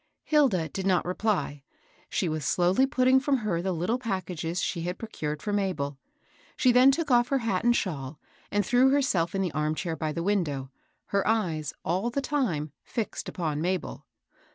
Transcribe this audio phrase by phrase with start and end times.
[0.23, 1.61] Hilda did not reply.
[2.09, 5.99] She was slowly putting from her the little packages she had procured for Mabel.
[6.57, 8.19] She then took off her hat and shawl,
[8.49, 10.71] and threw herself in the arm chair by the window,
[11.09, 14.07] her eyes, all the time, fixed upon Mabel.